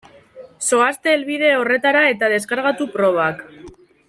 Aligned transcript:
Zoazte 0.69 1.11
helbide 1.17 1.51
horretara 1.59 2.03
eta 2.15 2.33
deskargatu 2.35 2.89
probak. 2.97 3.49